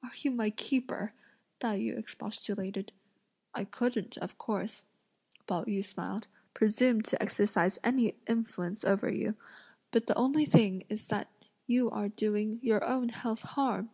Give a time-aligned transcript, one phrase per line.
[0.00, 1.12] "Are you my keeper?"
[1.58, 2.92] Tai yü expostulated.
[3.52, 4.84] "I couldn't, of course,"
[5.48, 9.34] Pao yü smiled, "presume to exercise any influence over you;
[9.90, 11.32] but the only thing is that
[11.66, 13.90] you are doing your own health harm!"